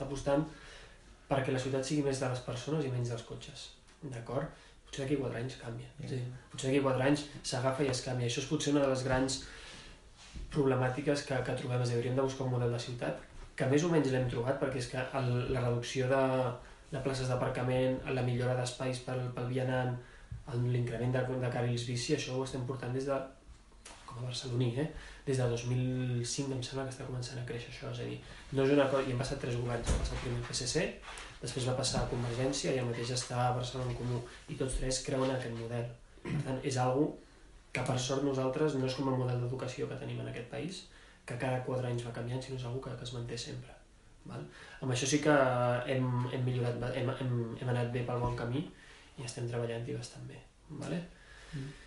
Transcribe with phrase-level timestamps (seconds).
[0.00, 0.46] està apostant
[1.30, 3.68] perquè la ciutat sigui més de les persones i menys dels cotxes,
[4.02, 4.48] d'acord?
[4.86, 5.88] Potser d'aquí quatre anys canvia.
[6.08, 6.18] Sí.
[6.50, 8.26] Potser d'aquí quatre anys s'agafa i es canvia.
[8.26, 9.36] Això és potser una de les grans
[10.50, 11.84] problemàtiques que, que trobem.
[11.84, 13.20] És a dir, hauríem de buscar un model de ciutat
[13.54, 16.22] que més o menys l'hem trobat perquè és que el, la reducció de,
[16.90, 19.94] de places d'aparcament, la millora d'espais pel, pel vianant,
[20.64, 23.18] l'increment de, de carrils bici, això ho estem portant des de,
[24.06, 24.88] com a barceloní, eh?
[25.26, 28.18] des de 2005 em sembla que està començant a créixer això, és a dir,
[28.52, 30.84] no és una cosa, i han passat tres governs, va passar el primer PSC,
[31.40, 34.80] després va passar a Convergència i el mateix està a Barcelona en Comú, i tots
[34.80, 35.90] tres creuen aquest model.
[36.24, 37.06] Per tant, és algo
[37.72, 40.82] que per sort nosaltres no és com el model d'educació que tenim en aquest país,
[41.26, 43.76] que cada quatre anys va canviant, sinó és algo que, que es manté sempre.
[44.26, 44.42] Val?
[44.82, 45.34] Amb això sí que
[45.94, 48.66] hem, hem millorat, hem, hem, hem anat bé pel bon camí
[49.16, 50.40] i estem treballant-hi bastant bé.
[50.82, 50.98] Vale?
[51.54, 51.70] Mm.